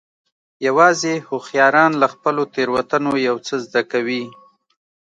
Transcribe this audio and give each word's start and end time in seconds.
یوازې 0.67 1.13
هوښیاران 1.27 1.91
له 2.01 2.07
خپلو 2.13 2.43
تېروتنو 2.53 3.13
یو 3.27 3.35
څه 3.47 3.53
زده 3.65 3.81
کوي. 3.91 4.23